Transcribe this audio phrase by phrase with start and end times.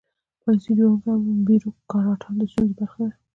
[0.41, 3.13] پالیسي جوړوونکي او بیروکراټان د ستونزې برخه وي.